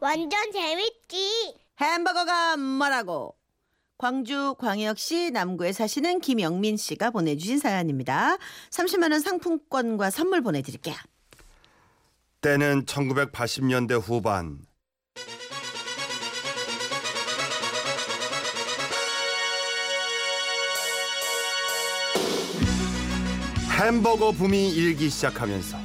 완전 0.00 0.52
재밌지. 0.52 1.54
햄버거가 1.80 2.56
뭐라고? 2.56 3.34
광주 3.96 4.56
광역시 4.58 5.30
남구에 5.30 5.72
사시는 5.72 6.20
김영민 6.20 6.76
씨가 6.76 7.10
보내주신 7.10 7.58
사연입니다. 7.58 8.36
30만 8.70 9.12
원 9.12 9.20
상품권과 9.20 10.10
선물 10.10 10.42
보내드릴게요. 10.42 10.96
때는 12.40 12.84
1980년대 12.86 14.00
후반. 14.02 14.58
햄버거 23.80 24.32
붐이 24.32 24.70
일기 24.70 25.08
시작하면서 25.10 25.76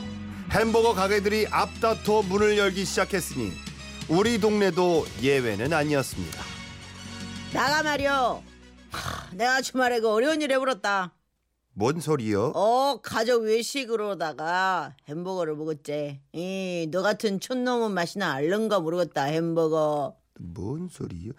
햄버거 0.52 0.94
가게들이 0.94 1.48
앞다퉈 1.50 2.24
문을 2.30 2.58
열기 2.58 2.86
시작했으니 2.86 3.52
우리 4.08 4.40
동네도 4.40 5.06
예외는 5.22 5.74
아니었습니다. 5.74 6.59
나가 7.54 7.84
말이요. 7.84 8.44
하, 8.92 9.30
내가 9.36 9.62
주말에 9.62 10.00
그 10.00 10.10
어려운 10.10 10.42
일 10.42 10.52
해버렸다. 10.52 11.14
뭔 11.74 12.00
소리요? 12.00 12.52
어 12.56 13.00
가족 13.02 13.44
외식으로다가 13.44 14.96
햄버거를 15.08 15.56
먹었지. 15.56 16.20
이너 16.34 17.02
같은 17.02 17.40
촌놈은 17.40 17.92
맛이나 17.92 18.34
알른가 18.34 18.80
모르겠다 18.80 19.24
햄버거. 19.24 20.18
뭔 20.40 20.90
소리요? 20.90 21.32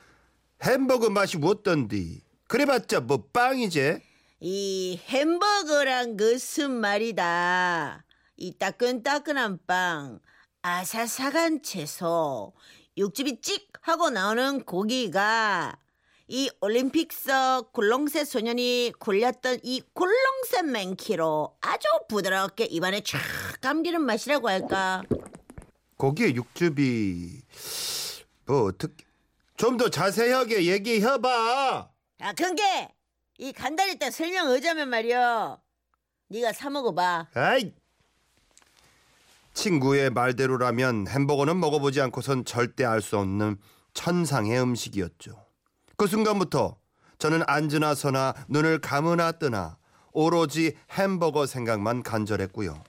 햄버거 0.63 1.11
맛이 1.11 1.39
어떤디? 1.43 2.23
그래봤자 2.49 3.01
뭐 3.01 3.25
빵이제? 3.33 4.03
이 4.41 4.99
햄버거란 5.09 6.17
것은 6.17 6.71
말이다. 6.71 8.05
이 8.39 8.57
따끈따끈한 8.59 9.59
빵, 9.67 10.19
아사사간 10.63 11.63
채소, 11.63 12.55
육즙이 12.97 13.43
찍 13.43 13.69
하고 13.83 14.09
나오는 14.09 14.65
고기가 14.65 15.77
이 16.33 16.49
올림픽석 16.61 17.73
굴렁쇠 17.73 18.25
소년이 18.25 18.93
굴렸던 19.01 19.59
이 19.65 19.83
굴렁쇠 19.95 20.63
맨키로 20.63 21.57
아주 21.61 21.89
부드럽게 22.09 22.67
입안에 22.67 23.01
쫙 23.01 23.19
감기는 23.61 24.01
맛이라고 24.01 24.49
할까. 24.49 25.03
거기에 25.99 26.33
육즙이 26.35 27.43
뭐 28.47 28.67
어떻게 28.67 29.05
좀 29.57 29.77
더 29.77 29.91
자세하게 29.91 30.67
얘기해봐. 30.67 31.91
아, 32.21 32.33
근게 32.35 32.89
이 33.39 33.53
간단히 33.53 33.99
딱 33.99 34.11
설명하자면 34.13 34.89
말이여. 34.89 35.61
네가 36.29 36.53
사 36.53 36.71
먹어봐. 36.71 37.27
아이 37.35 37.73
친구의 39.53 40.11
말대로라면 40.11 41.09
햄버거는 41.09 41.59
먹어보지 41.59 42.01
않고선 42.03 42.45
절대 42.45 42.85
알 42.85 43.03
수 43.03 43.19
없는 43.19 43.59
천상의 43.95 44.61
음식이었죠. 44.63 45.50
그 46.01 46.07
순간부터 46.07 46.77
저는 47.19 47.43
앉으나 47.47 47.95
서나 47.95 48.33
눈을 48.49 48.81
감으나 48.81 49.33
뜨나 49.33 49.77
오로지 50.13 50.75
햄버거 50.93 51.45
생각만 51.45 52.03
간절했고요. 52.03 52.83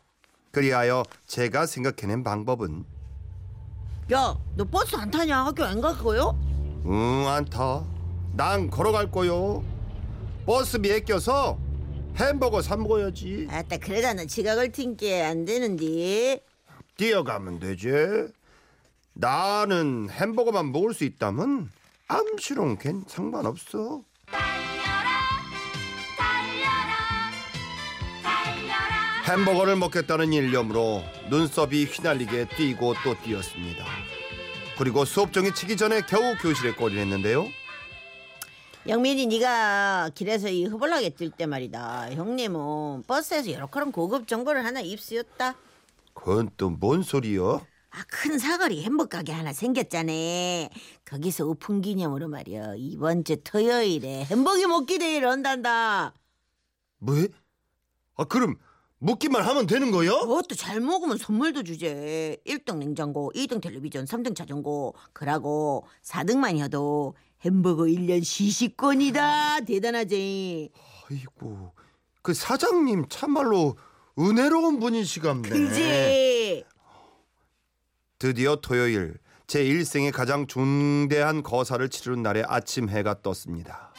그리하여 0.52 1.04
제가 1.28 1.66
생각해낸 1.66 2.24
방법은 2.24 2.86
야, 4.14 4.38
너 4.56 4.64
버스 4.64 4.96
안 4.96 5.12
타냐? 5.12 5.44
학교 5.44 5.66
안 5.66 5.82
갈 5.82 5.98
거요? 5.98 6.40
응, 6.86 7.28
안 7.28 7.44
타. 7.44 7.84
난 8.32 8.70
걸어갈 8.70 9.12
거요. 9.12 9.62
버스비에 10.46 11.02
껴서 11.02 11.60
햄버거 12.16 12.62
사 12.62 12.78
먹어야지. 12.78 13.46
아따 13.52 13.76
너 14.16 14.26
지각을 14.26 14.72
튕게 14.72 15.22
안 15.22 15.44
되는디. 15.44 16.40
뛰어가면 16.96 17.60
되지. 17.60 17.90
나는 19.12 20.10
햄버거만 20.10 20.72
먹을 20.72 20.94
수 20.94 21.04
있다면 21.04 21.70
암시롱 22.16 22.76
걘 22.78 23.06
상관없어. 23.08 24.04
햄버거를 29.28 29.76
먹겠다는 29.78 30.34
일념으로 30.34 31.04
눈썹이 31.30 31.86
휘날리게 31.86 32.50
뛰고 32.50 32.96
또 33.04 33.16
뛰었습니다. 33.24 33.86
그리고 34.78 35.06
수업 35.06 35.32
정이 35.32 35.54
치기 35.54 35.78
전에 35.78 36.02
겨우 36.02 36.36
교실에 36.42 36.74
꼬리했는데요. 36.74 37.46
영민이 38.88 39.28
네가 39.28 40.10
길에서 40.16 40.50
이 40.50 40.66
흐벌나게 40.66 41.12
뛸 41.12 41.32
때 41.38 41.46
말이다. 41.46 42.14
형님은 42.14 43.04
버스에서 43.04 43.52
여러 43.52 43.68
그런 43.68 43.92
고급 43.92 44.28
정보를 44.28 44.66
하나 44.66 44.82
입수였다. 44.82 45.56
그건 46.14 46.50
또 46.58 46.72
뭔 46.78 47.04
소리요? 47.04 47.66
아, 47.94 48.04
큰 48.08 48.40
사거리 48.40 48.84
햄버거 48.84 49.18
가게 49.18 49.34
하나 49.34 49.52
생겼잖아. 49.52 50.12
거기서 51.04 51.46
오픈 51.46 51.82
기념으로 51.82 52.30
말이야. 52.30 52.76
이번 52.78 53.26
주 53.26 53.36
토요일에 53.44 54.24
햄버거 54.26 54.66
먹기 54.68 54.98
대회를 54.98 55.28
한단다. 55.30 56.14
뭐? 57.00 57.16
아 58.16 58.24
그럼 58.24 58.56
먹기만 59.00 59.44
하면 59.44 59.68
되는 59.68 59.92
거요? 59.92 60.20
그것도 60.20 60.56
잘 60.56 60.80
먹으면 60.80 61.18
선물도 61.18 61.64
주제. 61.64 62.38
1등 62.46 62.78
냉장고, 62.78 63.32
2등 63.36 63.62
텔레비전, 63.62 64.06
3등 64.06 64.36
자전거. 64.36 64.94
그러고 65.12 65.86
4등만 66.04 66.60
해도 66.60 67.16
햄버거 67.44 67.84
1년 67.84 68.24
시식권이다. 68.24 69.62
대단하지. 69.62 70.70
아이고 71.10 71.74
그 72.22 72.34
사장님 72.34 73.08
참말로 73.10 73.76
은혜로운 74.18 74.80
분이시갑네. 74.80 75.50
그지? 75.50 76.41
드디어 78.22 78.56
토요일 78.56 79.16
제 79.48 79.66
일생의 79.66 80.12
가장 80.12 80.46
중대한 80.46 81.42
거사를 81.42 81.90
치르는 81.90 82.22
날의 82.22 82.44
아침 82.48 82.88
해가 82.88 83.24
떴습니다. 83.24 83.92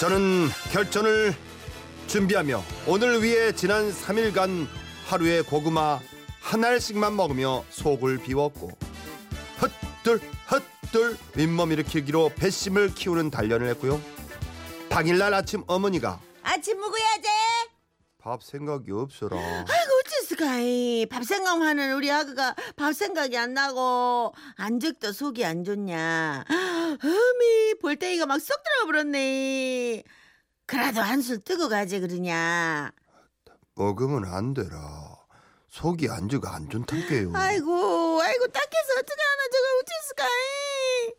저는 0.00 0.48
결전을 0.72 1.34
준비하며 2.06 2.62
오늘 2.86 3.22
위해 3.22 3.52
지난 3.52 3.92
3일간 3.92 4.66
하루에 5.04 5.42
고구마 5.42 6.00
한 6.40 6.64
알씩만 6.64 7.14
먹으며 7.14 7.62
속을 7.68 8.22
비웠고 8.22 8.70
헛둘 9.60 10.18
헛둘 10.50 11.18
윗몸 11.36 11.72
일으키기로 11.72 12.30
배심을 12.36 12.94
키우는 12.94 13.30
단련을 13.30 13.68
했고요. 13.68 14.00
당일날 14.88 15.34
아침 15.34 15.62
어머니가 15.66 16.18
아침 16.42 16.80
먹어야 16.80 17.16
돼. 17.16 17.28
밥 18.16 18.42
생각이 18.42 18.90
없어라. 18.92 19.36
어째서가이 20.42 21.06
밥 21.06 21.24
생각하는 21.24 21.94
우리 21.94 22.10
아그가 22.10 22.54
밥 22.76 22.92
생각이 22.92 23.36
안 23.38 23.54
나고 23.54 24.34
안적도 24.56 25.12
속이 25.12 25.44
안 25.44 25.64
좋냐. 25.64 26.44
어미 26.48 27.74
볼때기가 27.80 28.26
막 28.26 28.38
쏙 28.40 28.62
들어가 28.62 28.86
버렸네. 28.86 30.02
그래도 30.66 31.00
한술 31.00 31.40
뜨고 31.40 31.68
가지 31.68 32.00
그러냐. 32.00 32.90
먹으면 33.74 34.24
안 34.26 34.52
되라. 34.52 35.16
속이 35.68 36.08
안주가 36.10 36.54
안 36.54 36.68
좋단게요. 36.68 37.32
아이고 37.34 38.20
아이고 38.22 38.46
딱해서 38.48 38.92
어떻게 38.98 39.22
하나 39.22 39.42
저걸 39.52 39.68
어째서가이. 39.80 41.14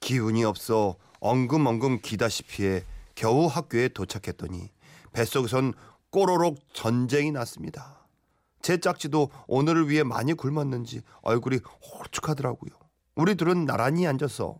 기운이 0.00 0.44
없어 0.44 0.96
엉금엉금 1.20 2.00
기다시피 2.00 2.64
해 2.66 2.84
겨우 3.14 3.46
학교에 3.46 3.88
도착했더니 3.88 4.70
뱃속에선 5.12 5.74
꼬로록 6.10 6.58
전쟁이 6.72 7.32
났습니다. 7.32 7.99
제 8.62 8.78
짝지도 8.78 9.30
오늘을 9.46 9.88
위해 9.88 10.02
많이 10.02 10.34
굶었는지 10.34 11.02
얼굴이 11.22 11.58
호축하더라고요. 11.98 12.70
우리 13.14 13.34
둘은 13.34 13.64
나란히 13.64 14.06
앉아서 14.06 14.58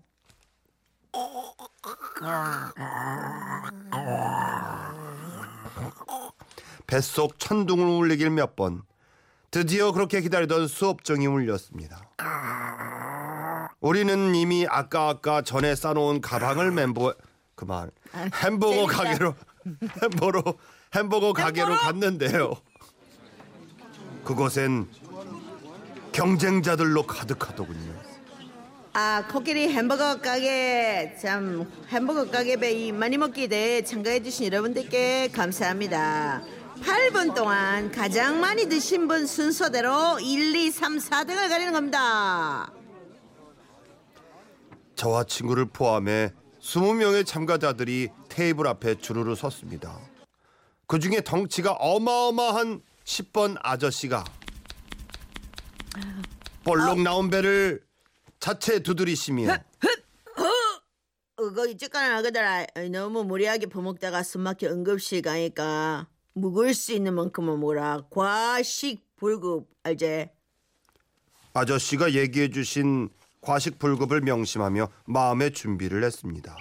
뱃속 6.87 7.39
천둥을 7.39 7.85
울리길 7.87 8.31
몇 8.31 8.57
번. 8.57 8.83
드디어 9.51 9.93
그렇게 9.93 10.21
기다리던 10.21 10.69
수업정이 10.69 11.27
울렸습니다. 11.27 12.01
우리는 13.81 14.35
이미 14.35 14.67
아까 14.69 15.09
아까 15.09 15.43
전에 15.43 15.75
싸놓은 15.75 16.21
가방을 16.21 16.71
멤버 16.71 17.15
그만 17.55 17.91
햄버거. 18.43 18.87
가게로 18.87 19.35
햄버거 20.03 20.55
햄버거 20.95 21.33
가게로 21.33 21.75
갔는데요. 21.77 22.55
그곳엔 24.25 24.89
경쟁자들로 26.13 27.05
가득하더군요. 27.05 28.11
아 28.93 29.25
코끼리 29.31 29.69
햄버거 29.69 30.21
가게 30.21 31.17
참 31.21 31.71
햄버거 31.89 32.29
가게 32.29 32.57
배이 32.57 32.91
많이 32.91 33.17
먹기 33.19 33.47
대회 33.47 33.83
참가해 33.83 34.21
주신 34.21 34.47
여러분들께 34.47 35.29
감사합니다 35.29 36.43
8분 36.83 37.37
동안 37.37 37.93
가장 37.93 38.41
많이 38.41 38.69
드신 38.69 39.07
분 39.07 39.27
순서대로 39.27 40.19
1, 40.19 40.57
2, 40.57 40.71
3, 40.73 40.99
4등을 40.99 41.49
가리는 41.49 41.73
겁니다 41.73 42.73
저와 44.97 45.23
친구를 45.23 45.67
포함해 45.67 46.33
20명의 46.61 47.25
참가자들이 47.25 48.09
테이블 48.29 48.67
앞에 48.67 48.97
주르르 48.97 49.35
섰습니다. 49.35 49.99
그 50.87 50.99
중에 50.99 51.23
덩치가 51.23 51.73
어마어마한 51.73 52.83
10번 53.05 53.59
아저씨가 53.63 54.25
볼록 56.65 57.01
나온 57.03 57.31
배를 57.31 57.83
자체 58.39 58.81
두드리시며 58.81 59.57
그거 61.37 61.67
이쪽가는 61.67 62.17
아그들아 62.17 62.67
너무 62.91 63.25
무리하게 63.25 63.67
퍼먹다가 63.67 64.23
숨막혀 64.23 64.69
응급실 64.69 65.23
가니까 65.23 66.07
묵을 66.35 66.75
수 66.75 66.93
있는 66.93 67.15
만큼만 67.15 67.59
먹어라 67.59 68.03
과식 68.11 69.03
불급 69.17 69.69
알제 69.83 70.31
아저씨가 71.55 72.13
얘기해 72.13 72.51
주신 72.51 73.09
과식 73.41 73.79
불급을 73.79 74.21
명심하며 74.21 74.89
마음의 75.07 75.53
준비를 75.55 76.05
했습니다. 76.05 76.55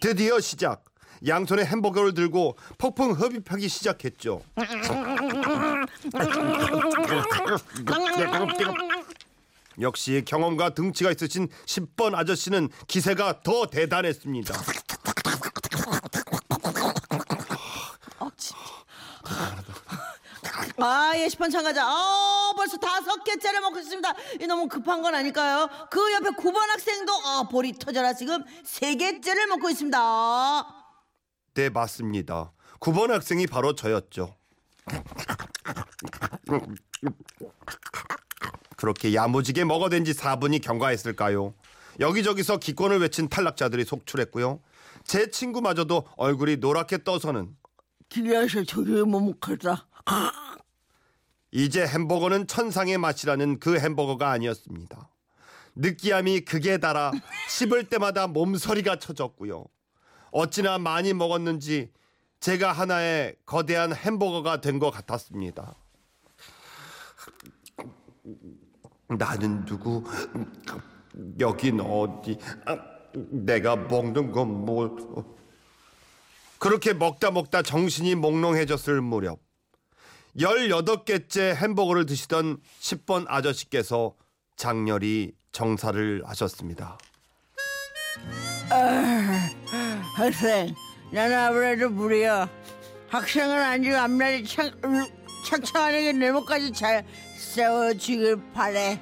드디어 0.00 0.38
시작. 0.40 0.84
양손에 1.26 1.64
햄버거를 1.64 2.14
들고 2.14 2.56
폭풍 2.78 3.12
흡입하기 3.12 3.68
시작했죠. 3.68 4.42
역시 9.80 10.22
경험과 10.26 10.70
등치가 10.70 11.10
있으신 11.10 11.48
10번 11.66 12.14
아저씨는 12.14 12.68
기세가 12.86 13.42
더 13.42 13.66
대단했습니다. 13.66 14.54
아, 20.78 21.12
예, 21.16 21.26
10번 21.28 21.50
참가자. 21.50 21.86
어, 21.88 22.52
벌써 22.56 22.76
다섯 22.76 23.22
개째를 23.24 23.60
먹고 23.60 23.78
있습니다. 23.78 24.14
이 24.40 24.46
너무 24.46 24.68
급한 24.68 25.02
건 25.02 25.14
아닐까요? 25.14 25.68
그 25.90 26.12
옆에 26.12 26.30
9번 26.30 26.56
학생도, 26.68 27.12
아, 27.24 27.48
볼이 27.50 27.72
터져라. 27.72 28.12
지금 28.12 28.42
세 28.64 28.94
개째를 28.94 29.46
먹고 29.46 29.70
있습니다. 29.70 30.83
네, 31.54 31.68
맞습니다. 31.70 32.52
9번 32.80 33.08
학생이 33.08 33.46
바로 33.46 33.74
저였죠. 33.74 34.34
그렇게 38.76 39.14
야무지게 39.14 39.64
먹어댄 39.64 40.04
지 40.04 40.12
4분이 40.12 40.60
경과했을까요? 40.62 41.54
여기저기서 42.00 42.58
기권을 42.58 42.98
외친 43.00 43.28
탈락자들이 43.28 43.84
속출했고요. 43.84 44.60
제 45.04 45.30
친구마저도 45.30 46.08
얼굴이 46.16 46.56
노랗게 46.56 47.04
떠서는 47.04 47.56
저기 48.66 48.90
못 49.02 49.20
먹겠다. 49.20 49.86
이제 51.52 51.86
햄버거는 51.86 52.48
천상의 52.48 52.98
맛이라는 52.98 53.60
그 53.60 53.78
햄버거가 53.78 54.30
아니었습니다. 54.30 55.08
느끼함이 55.76 56.40
극에 56.40 56.78
달아 56.78 57.12
씹을 57.48 57.84
때마다 57.88 58.26
몸서리가 58.26 58.98
쳐졌고요. 58.98 59.66
어찌나 60.34 60.78
많이 60.78 61.12
먹었는지 61.14 61.92
제가 62.40 62.72
하나의 62.72 63.36
거대한 63.46 63.94
햄버거가 63.94 64.60
된 64.60 64.80
것 64.80 64.90
같았습니다. 64.90 65.76
나는 69.06 69.64
누구? 69.64 70.02
여긴 71.38 71.80
어디? 71.80 72.36
아, 72.66 72.76
내가 73.14 73.76
먹는 73.76 74.32
건 74.32 74.64
뭐? 74.64 75.36
그렇게 76.58 76.92
먹다 76.94 77.30
먹다 77.30 77.62
정신이 77.62 78.16
몽롱해졌을 78.16 79.00
무렵 79.00 79.38
18개째 80.36 81.54
햄버거를 81.54 82.06
드시던 82.06 82.58
10번 82.80 83.26
아저씨께서 83.28 84.16
장렬히 84.56 85.32
정사를 85.52 86.22
하셨습니다. 86.26 86.98
학생, 90.14 90.74
나는 91.10 91.36
아무래도 91.36 91.90
무리야. 91.90 92.48
학생은 93.08 93.62
아니고 93.62 93.96
앞날이 93.96 94.44
창, 94.44 94.70
창창하게 95.44 96.12
네모까지 96.12 96.72
잘 96.72 97.04
세워주길 97.36 98.52
바래. 98.52 99.00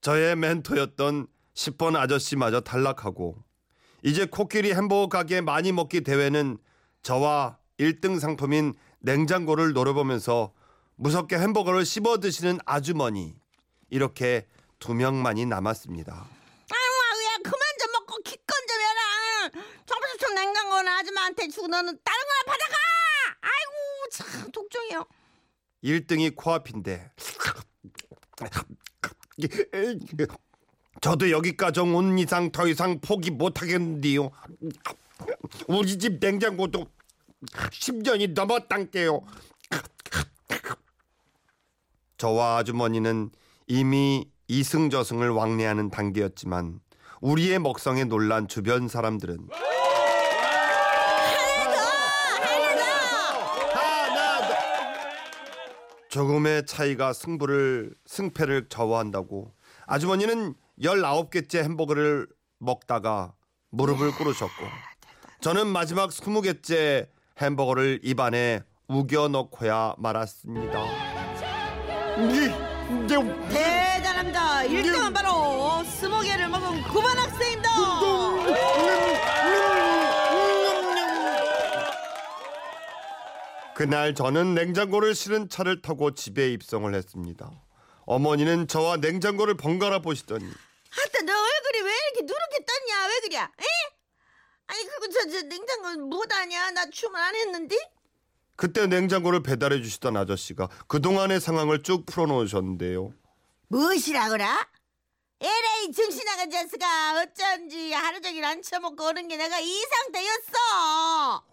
저의 0.00 0.36
멘토였던 0.36 1.26
10번 1.54 1.96
아저씨마저 1.96 2.60
탈락하고 2.60 3.36
이제 4.02 4.26
코끼리 4.26 4.72
햄버거 4.72 5.08
가게 5.08 5.40
많이 5.40 5.72
먹기 5.72 6.02
대회는 6.02 6.58
저와 7.02 7.58
1등 7.80 8.20
상품인 8.20 8.74
냉장고를 9.00 9.72
노려보면서 9.72 10.52
무섭게 10.96 11.36
햄버거를 11.36 11.84
씹어 11.84 12.18
드시는 12.18 12.58
아주머니 12.64 13.34
이렇게 13.90 14.46
두 14.78 14.94
명만이 14.94 15.46
남았습니다. 15.46 16.12
아이고, 16.12 16.94
아우야, 17.10 17.36
그만 17.42 17.58
좀 17.80 17.92
먹고 17.92 18.16
기권 18.24 18.56
좀 18.66 18.80
해라. 18.80 19.64
정부수청 19.86 20.34
아줌마한테 21.26 21.48
주고 21.48 21.66
너는 21.66 21.98
다른 22.04 22.20
거나 22.26 22.42
받아가. 22.46 22.74
아이고, 23.40 24.08
참 24.12 24.50
독종이요. 24.52 25.04
1등이 25.82 26.36
코앞인데 26.36 27.12
저도 31.00 31.30
여기까지 31.30 31.80
온 31.80 32.18
이상 32.18 32.50
더 32.50 32.66
이상 32.66 33.00
포기 33.00 33.30
못하겠는데요. 33.30 34.30
우리 35.68 35.98
집 35.98 36.18
냉장고도 36.20 36.86
10년이 37.46 38.32
넘었단게요. 38.32 39.20
저와 42.16 42.58
아주머니는 42.58 43.30
이미 43.66 44.30
이승저승을 44.48 45.28
왕래하는 45.30 45.90
단계였지만 45.90 46.80
우리의 47.20 47.58
먹성에 47.58 48.04
놀란 48.04 48.48
주변 48.48 48.88
사람들은 48.88 49.48
하나 53.74 54.48
더 54.48 54.54
조금의 56.16 56.64
차이가 56.64 57.12
승부를 57.12 57.92
승패를 58.06 58.70
좌우한다고 58.70 59.52
아주머니는 59.86 60.54
19개째 60.80 61.62
햄버거를 61.62 62.26
먹다가 62.58 63.34
무릎을 63.68 64.12
꿇으셨고 64.12 64.64
저는 65.42 65.66
마지막 65.66 66.08
20개째 66.08 67.08
햄버거를 67.42 68.00
입안에 68.02 68.62
우겨 68.88 69.28
넣고야 69.28 69.96
말았습니다. 69.98 70.84
대단합니다. 73.50 74.62
1등은 74.62 75.12
바로 75.12 75.84
스무 75.84 76.22
개를 76.22 76.48
먹은 76.48 76.80
9번 76.84 77.14
학생입니다. 77.14 77.68
그날 83.76 84.14
저는 84.14 84.54
냉장고를 84.54 85.14
실은 85.14 85.50
차를 85.50 85.82
타고 85.82 86.14
집에 86.14 86.50
입성을 86.50 86.94
했습니다. 86.94 87.50
어머니는 88.06 88.68
저와 88.68 88.96
냉장고를 88.96 89.58
번갈아 89.58 89.98
보시더니 89.98 90.46
하여튼 90.90 91.26
너 91.26 91.32
얼굴이 91.34 91.82
왜 91.84 91.92
이렇게 91.92 92.22
누렇게 92.22 92.64
떴냐? 92.64 93.06
왜 93.06 93.20
그래? 93.20 93.36
에? 93.36 93.66
아니 94.68 94.82
그리고 94.82 95.12
저, 95.12 95.30
저 95.30 95.42
냉장고 95.42 96.06
뭐다냐? 96.06 96.70
나 96.70 96.88
주문 96.88 97.20
안 97.20 97.34
했는데? 97.34 97.76
그때 98.56 98.86
냉장고를 98.86 99.42
배달해 99.42 99.82
주시던 99.82 100.16
아저씨가 100.16 100.68
그동안의 100.86 101.38
상황을 101.38 101.82
쭉 101.82 102.06
풀어놓으셨는데요. 102.06 103.12
무엇이라고라? 103.68 104.68
LA 105.38 105.92
정신 105.94 106.24
나간 106.24 106.50
자스가 106.50 107.20
어쩐지 107.20 107.92
하루 107.92 108.22
종일 108.22 108.42
안 108.42 108.62
처먹고 108.62 109.04
오는 109.04 109.28
게 109.28 109.36
내가 109.36 109.60
이 109.60 109.82
상태였어. 109.82 111.44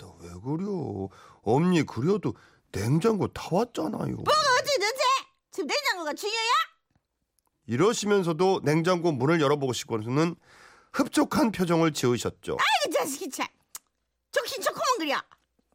너왜 0.00 0.30
그려? 0.42 1.08
엄니 1.42 1.82
그려도 1.84 2.34
냉장고 2.72 3.28
다 3.28 3.48
왔잖아요. 3.50 3.98
어찌 4.00 4.78
늦지? 4.78 5.02
지금 5.50 5.66
냉장고가 5.66 6.12
중요해? 6.14 6.38
이러시면서도 7.66 8.60
냉장고 8.64 9.12
문을 9.12 9.40
열어보시고는 9.40 10.36
흡족한 10.92 11.52
표정을 11.52 11.92
지으셨죠. 11.92 12.56
아이고 12.58 12.98
자식이 12.98 13.30
참. 13.30 13.46
좋긴 14.32 14.62
좋구먼 14.62 14.84
그려. 14.98 15.16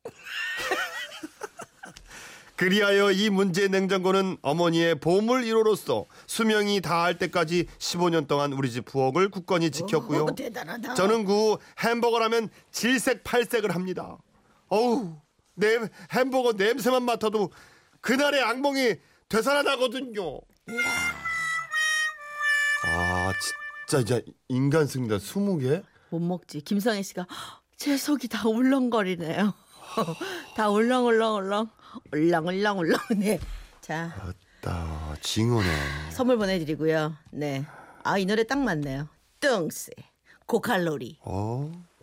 그리하여 2.58 3.12
이 3.12 3.30
문제의 3.30 3.68
냉장고는 3.68 4.38
어머니의 4.42 4.96
보물 5.02 5.44
1호로서 5.44 6.06
수명이 6.26 6.80
다할 6.80 7.18
때까지 7.18 7.68
15년 7.80 8.28
동안 8.28 8.54
우리 8.54 8.72
집 8.72 8.86
부엌을 8.86 9.30
굳건히 9.30 9.72
지켰고요. 9.72 10.24
오, 10.24 10.36
대단하다. 10.36 10.94
저는 10.94 11.26
그 11.26 11.34
후 11.34 11.58
햄버거라면 11.80 12.50
질색 12.72 13.26
팔색을 13.26 13.76
합니다. 13.76 14.18
어우, 14.70 15.18
내 15.56 15.78
햄버거 16.12 16.54
냄새만 16.54 17.04
맡아도 17.04 17.52
그날의 18.02 18.42
악몽이 18.42 18.96
되살아나거든요. 19.30 20.40
아, 22.88 23.34
진짜 23.88 24.02
이제 24.02 24.26
인간승입니다. 24.48 25.18
20개? 25.18 25.84
못 26.10 26.20
먹지. 26.20 26.62
김성애 26.62 27.02
씨가 27.02 27.26
제 27.78 27.98
속이 27.98 28.28
다 28.28 28.48
울렁거리네요. 28.48 29.54
다 30.56 30.70
울렁울렁울렁 30.70 31.68
울렁울렁울렁. 32.14 32.98
네. 33.18 33.40
자 33.82 34.34
아따, 34.62 35.16
징어네. 35.22 36.12
선물 36.12 36.38
보내드리고요. 36.38 37.16
네. 37.32 37.66
아 38.04 38.20
이 38.20 38.26
노래 38.26 38.44
딱 38.44 38.60
맞네요. 38.60 39.10
뚱스 39.40 39.92
고칼로리. 40.46 41.20
어? 41.22 41.72